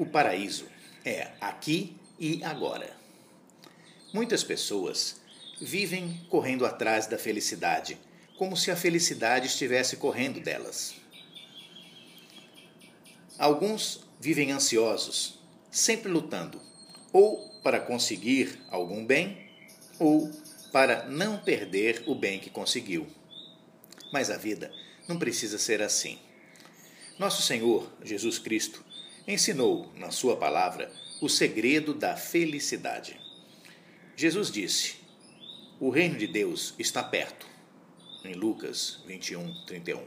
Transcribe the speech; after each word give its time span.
O 0.00 0.06
paraíso 0.06 0.66
é 1.04 1.28
aqui 1.38 1.94
e 2.18 2.42
agora. 2.42 2.90
Muitas 4.14 4.42
pessoas 4.42 5.20
vivem 5.60 6.18
correndo 6.30 6.64
atrás 6.64 7.06
da 7.06 7.18
felicidade, 7.18 7.98
como 8.38 8.56
se 8.56 8.70
a 8.70 8.76
felicidade 8.76 9.46
estivesse 9.46 9.98
correndo 9.98 10.40
delas. 10.40 10.94
Alguns 13.38 14.00
vivem 14.18 14.52
ansiosos, 14.52 15.38
sempre 15.70 16.10
lutando, 16.10 16.58
ou 17.12 17.50
para 17.62 17.78
conseguir 17.78 18.58
algum 18.70 19.04
bem, 19.04 19.50
ou 19.98 20.30
para 20.72 21.10
não 21.10 21.36
perder 21.36 22.04
o 22.06 22.14
bem 22.14 22.40
que 22.40 22.48
conseguiu. 22.48 23.06
Mas 24.10 24.30
a 24.30 24.38
vida 24.38 24.72
não 25.06 25.18
precisa 25.18 25.58
ser 25.58 25.82
assim. 25.82 26.18
Nosso 27.18 27.42
Senhor 27.42 27.92
Jesus 28.02 28.38
Cristo 28.38 28.82
ensinou, 29.30 29.90
na 29.96 30.10
Sua 30.10 30.36
palavra, 30.36 30.92
o 31.20 31.28
segredo 31.28 31.94
da 31.94 32.16
felicidade. 32.16 33.20
Jesus 34.16 34.50
disse: 34.50 34.96
O 35.78 35.90
reino 35.90 36.16
de 36.16 36.26
Deus 36.26 36.74
está 36.78 37.02
perto, 37.02 37.46
em 38.24 38.34
Lucas 38.34 39.00
21, 39.06 39.64
31. 39.66 40.02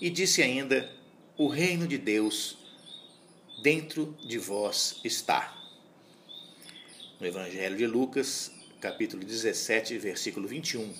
E 0.00 0.10
disse 0.10 0.42
ainda: 0.42 0.90
O 1.36 1.48
reino 1.48 1.86
de 1.86 1.98
Deus 1.98 2.56
dentro 3.62 4.16
de 4.26 4.38
vós 4.38 5.00
está. 5.04 5.56
No 7.20 7.26
Evangelho 7.26 7.76
de 7.76 7.86
Lucas, 7.86 8.50
capítulo 8.80 9.24
17, 9.24 9.96
versículo 9.98 10.48
21, 10.48 10.92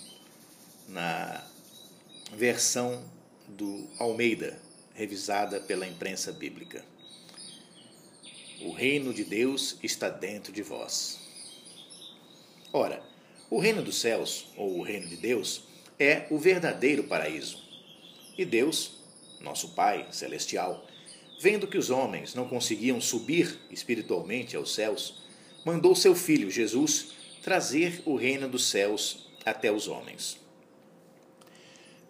na 0.89 1.45
versão 2.37 3.05
do 3.49 3.89
Almeida, 3.99 4.57
revisada 4.95 5.61
pela 5.61 5.87
imprensa 5.87 6.33
bíblica. 6.33 6.85
O 8.61 8.73
reino 8.73 9.13
de 9.13 9.25
Deus 9.25 9.77
está 9.83 10.09
dentro 10.09 10.53
de 10.53 10.63
vós. 10.63 11.19
Ora, 12.73 13.03
o 13.51 13.59
reino 13.59 13.83
dos 13.83 14.01
céus, 14.01 14.47
ou 14.57 14.79
o 14.79 14.83
reino 14.83 15.07
de 15.07 15.17
Deus, 15.17 15.65
é 15.99 16.27
o 16.31 16.39
verdadeiro 16.39 17.05
paraíso. 17.05 17.63
E 18.37 18.45
Deus, 18.45 18.93
nosso 19.41 19.71
Pai 19.71 20.07
celestial, 20.11 20.87
vendo 21.41 21.67
que 21.67 21.77
os 21.77 21.91
homens 21.91 22.35
não 22.35 22.49
conseguiam 22.49 23.01
subir 23.01 23.59
espiritualmente 23.71 24.57
aos 24.57 24.75
céus, 24.75 25.23
mandou 25.65 25.95
seu 25.95 26.15
filho 26.15 26.51
Jesus 26.51 27.09
trazer 27.43 28.01
o 28.07 28.15
reino 28.15 28.49
dos 28.49 28.67
céus 28.67 29.27
até 29.45 29.71
os 29.71 29.89
homens. 29.89 30.39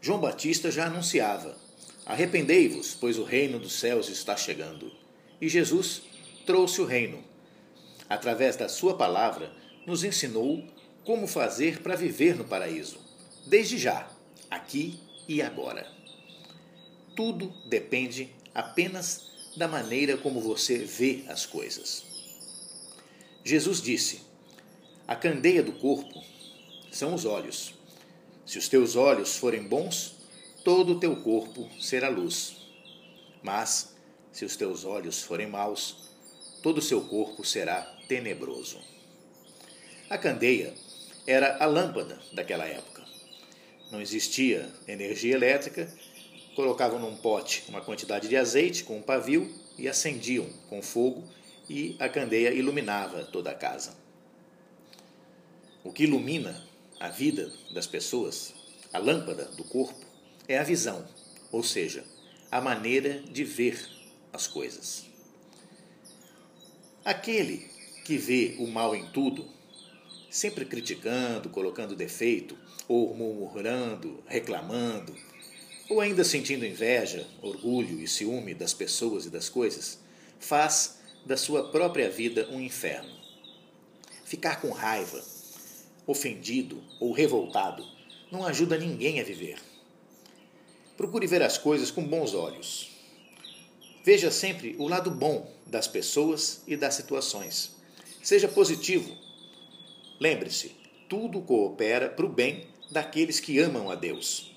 João 0.01 0.21
Batista 0.21 0.71
já 0.71 0.87
anunciava: 0.87 1.57
Arrependei-vos, 2.05 2.97
pois 2.99 3.19
o 3.19 3.25
reino 3.25 3.59
dos 3.59 3.75
céus 3.75 4.09
está 4.09 4.37
chegando. 4.37 4.93
E 5.41 5.49
Jesus 5.49 6.03
trouxe 6.45 6.81
o 6.81 6.85
reino. 6.85 7.23
Através 8.09 8.57
da 8.57 8.69
sua 8.69 8.97
palavra, 8.97 9.53
nos 9.87 10.05
ensinou 10.05 10.65
como 11.05 11.27
fazer 11.27 11.81
para 11.81 11.97
viver 11.97 12.37
no 12.37 12.45
paraíso, 12.45 12.99
desde 13.47 13.79
já, 13.79 14.09
aqui 14.51 14.99
e 15.29 15.41
agora. 15.41 15.91
Tudo 17.17 17.53
depende 17.67 18.31
apenas 18.55 19.31
da 19.57 19.69
maneira 19.69 20.17
como 20.17 20.41
você 20.41 20.79
vê 20.79 21.25
as 21.29 21.47
coisas. 21.47 22.05
Jesus 23.45 23.81
disse: 23.81 24.21
A 25.07 25.17
candeia 25.17 25.63
do 25.63 25.73
corpo 25.73 26.23
são 26.91 27.15
os 27.15 27.25
olhos. 27.25 27.75
Se 28.47 28.59
os 28.59 28.69
teus 28.69 28.97
olhos 28.97 29.37
forem 29.37 29.63
bons, 29.63 30.15
todo 30.65 30.93
o 30.93 31.01
teu 31.01 31.17
corpo 31.17 31.69
será 31.81 32.09
luz. 32.09 32.57
Mas, 33.43 33.95
se 34.33 34.45
os 34.45 34.57
teus 34.57 34.85
olhos 34.85 35.23
forem 35.23 35.47
maus, 35.47 36.09
todo 36.63 36.79
o 36.79 36.83
seu 36.83 37.03
corpo 37.03 37.45
será 37.45 37.83
tenebroso. 38.09 38.79
A 40.09 40.19
candeia 40.19 40.75
era 41.27 41.57
a 41.59 41.67
lâmpada 41.67 42.21
daquela 42.33 42.67
época. 42.67 43.03
Não 43.91 44.01
existia 44.01 44.73
energia 44.87 45.35
elétrica 45.35 45.93
colocavam 46.55 46.99
num 46.99 47.17
pote 47.17 47.65
uma 47.69 47.81
quantidade 47.81 48.29
de 48.29 48.37
azeite 48.37 48.85
com 48.85 48.99
um 48.99 49.03
pavio 49.03 49.53
e 49.79 49.89
acendiam 49.89 50.47
com 50.69 50.83
fogo 50.83 51.25
e 51.69 51.97
a 51.99 52.09
candeia 52.09 52.53
iluminava 52.53 53.25
toda 53.25 53.51
a 53.51 53.55
casa. 53.55 53.97
O 55.83 55.93
que 55.93 56.05
ilumina 56.05 56.63
a 57.01 57.09
vida 57.09 57.51
das 57.73 57.87
pessoas, 57.87 58.55
a 58.93 58.99
lâmpada 58.99 59.47
do 59.47 59.65
corpo, 59.65 60.12
é 60.49 60.59
a 60.59 60.63
visão, 60.63 61.07
ou 61.51 61.63
seja, 61.63 62.05
a 62.51 62.61
maneira 62.61 63.21
de 63.21 63.45
ver 63.45 63.79
as 64.33 64.47
coisas. 64.47 65.07
Aquele 67.05 67.71
que 68.05 68.17
vê 68.17 68.57
o 68.59 68.67
mal 68.67 68.95
em 68.95 69.07
tudo, 69.11 69.49
sempre 70.31 70.65
criticando, 70.65 71.51
colocando 71.51 71.97
defeito, 71.97 72.57
ou 72.89 73.15
murmurando, 73.15 74.23
reclamando, 74.27 75.15
ou 75.89 76.01
ainda 76.01 76.25
sentindo 76.25 76.67
inveja, 76.67 77.27
orgulho 77.41 78.01
e 78.01 78.09
ciúme 78.09 78.55
das 78.55 78.73
pessoas 78.73 79.27
e 79.27 79.31
das 79.31 79.49
coisas, 79.49 79.99
faz 80.39 80.99
da 81.25 81.37
sua 81.37 81.71
própria 81.71 82.11
vida 82.11 82.49
um 82.51 82.61
inferno. 82.61 83.13
Ficar 84.25 84.61
com 84.61 84.71
raiva, 84.71 85.23
ofendido 86.07 86.83
ou 86.99 87.13
revoltado 87.13 87.87
não 88.31 88.47
ajuda 88.47 88.79
ninguém 88.79 89.21
a 89.21 89.25
viver. 89.25 89.59
Procure 91.03 91.27
ver 91.27 91.43
as 91.43 91.59
coisas 91.59 91.91
com 91.91 92.05
bons 92.05 92.33
olhos. 92.33 92.93
Veja 94.05 94.31
sempre 94.31 94.77
o 94.79 94.87
lado 94.87 95.11
bom 95.11 95.53
das 95.67 95.89
pessoas 95.89 96.63
e 96.65 96.77
das 96.77 96.95
situações. 96.95 97.75
Seja 98.23 98.47
positivo. 98.47 99.13
Lembre-se, 100.21 100.77
tudo 101.09 101.41
coopera 101.41 102.09
para 102.09 102.25
o 102.25 102.29
bem 102.29 102.69
daqueles 102.89 103.41
que 103.41 103.59
amam 103.59 103.91
a 103.91 103.97
Deus. 103.97 104.55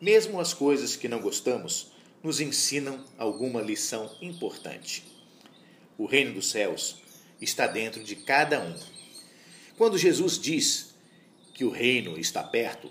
Mesmo 0.00 0.38
as 0.38 0.54
coisas 0.54 0.94
que 0.94 1.08
não 1.08 1.20
gostamos 1.20 1.90
nos 2.22 2.40
ensinam 2.40 3.04
alguma 3.18 3.60
lição 3.60 4.08
importante. 4.22 5.02
O 5.98 6.06
reino 6.06 6.34
dos 6.34 6.48
céus 6.48 7.02
está 7.40 7.66
dentro 7.66 8.04
de 8.04 8.14
cada 8.14 8.60
um. 8.60 8.78
Quando 9.76 9.98
Jesus 9.98 10.38
diz 10.38 10.94
que 11.52 11.64
o 11.64 11.70
reino 11.70 12.16
está 12.16 12.40
perto, 12.40 12.88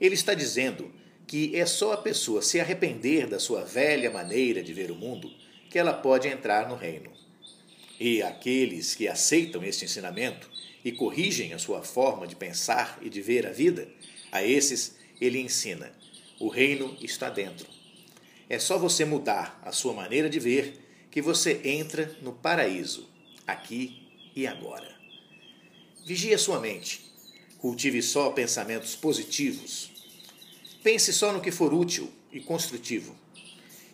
ele 0.00 0.14
está 0.14 0.34
dizendo 0.34 0.96
que 1.28 1.54
é 1.54 1.64
só 1.64 1.92
a 1.92 1.98
pessoa 1.98 2.42
se 2.42 2.58
arrepender 2.58 3.28
da 3.28 3.38
sua 3.38 3.62
velha 3.62 4.10
maneira 4.10 4.62
de 4.62 4.72
ver 4.72 4.90
o 4.90 4.96
mundo 4.96 5.30
que 5.70 5.78
ela 5.78 5.92
pode 5.92 6.26
entrar 6.26 6.68
no 6.68 6.74
reino. 6.74 7.12
E 8.00 8.22
aqueles 8.22 8.96
que 8.96 9.06
aceitam 9.06 9.62
este 9.62 9.84
ensinamento 9.84 10.50
e 10.84 10.90
corrigem 10.90 11.52
a 11.52 11.58
sua 11.58 11.82
forma 11.82 12.26
de 12.26 12.34
pensar 12.34 12.98
e 13.02 13.10
de 13.10 13.20
ver 13.20 13.46
a 13.46 13.52
vida, 13.52 13.88
a 14.32 14.42
esses 14.42 14.96
ele 15.20 15.38
ensina 15.38 15.92
o 16.40 16.48
reino 16.48 16.96
está 17.02 17.28
dentro. 17.28 17.66
É 18.48 18.58
só 18.58 18.78
você 18.78 19.04
mudar 19.04 19.60
a 19.64 19.72
sua 19.72 19.92
maneira 19.92 20.30
de 20.30 20.38
ver 20.38 20.78
que 21.10 21.20
você 21.20 21.60
entra 21.64 22.16
no 22.22 22.32
paraíso, 22.32 23.08
aqui 23.46 24.08
e 24.34 24.46
agora. 24.46 24.96
Vigie 26.06 26.32
a 26.32 26.38
sua 26.38 26.60
mente. 26.60 27.06
Cultive 27.58 28.00
só 28.00 28.30
pensamentos 28.30 28.94
positivos. 28.94 29.97
Pense 30.90 31.12
só 31.12 31.34
no 31.34 31.42
que 31.42 31.50
for 31.50 31.74
útil 31.74 32.10
e 32.32 32.40
construtivo. 32.40 33.14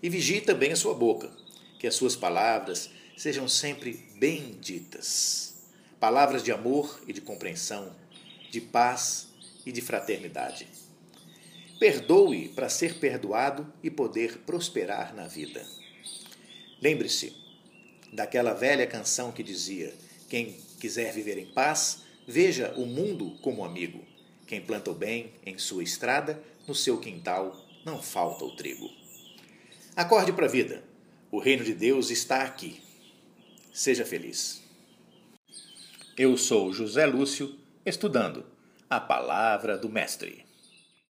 E 0.01 0.09
vigie 0.09 0.41
também 0.41 0.71
a 0.71 0.77
sua 0.77 0.95
boca, 0.95 1.29
que 1.77 1.89
as 1.89 1.97
suas 1.97 2.15
palavras 2.15 2.89
sejam 3.17 3.49
sempre 3.49 3.95
benditas. 4.15 5.57
Palavras 5.99 6.41
de 6.41 6.53
amor 6.53 7.03
e 7.09 7.13
de 7.13 7.21
compreensão, 7.21 7.93
de 8.49 8.61
paz 8.61 9.27
e 9.67 9.73
de 9.73 9.81
fraternidade. 9.81 10.69
Perdoe 11.81 12.51
para 12.51 12.69
ser 12.69 13.01
perdoado 13.01 13.67
e 13.83 13.91
poder 13.91 14.39
prosperar 14.47 15.13
na 15.17 15.27
vida. 15.27 15.67
Lembre-se 16.81 17.35
daquela 18.13 18.55
velha 18.55 18.87
canção 18.87 19.33
que 19.33 19.43
dizia: 19.43 19.93
Quem 20.29 20.57
quiser 20.79 21.13
viver 21.13 21.39
em 21.39 21.47
paz, 21.47 22.05
veja 22.25 22.73
o 22.77 22.87
mundo 22.87 23.37
como 23.43 23.65
amigo. 23.65 24.15
Quem 24.47 24.61
planta 24.61 24.91
o 24.91 24.95
bem 24.95 25.33
em 25.45 25.57
sua 25.59 25.83
estrada, 25.83 26.43
no 26.67 26.75
seu 26.75 26.99
quintal 26.99 27.57
não 27.85 28.03
falta 28.03 28.45
o 28.45 28.55
trigo. 28.55 28.91
Acorde 29.97 30.33
para 30.33 30.47
a 30.47 30.51
vida. 30.51 30.83
O 31.31 31.39
reino 31.39 31.65
de 31.65 31.75
Deus 31.75 32.11
está 32.11 32.43
aqui. 32.43 32.81
Seja 33.73 34.05
feliz. 34.05 34.63
Eu 36.17 36.37
sou 36.37 36.73
José 36.73 37.07
Lúcio, 37.07 37.59
estudando 37.85 38.47
a 38.89 39.01
palavra 39.01 39.77
do 39.77 39.89
Mestre. 39.89 40.45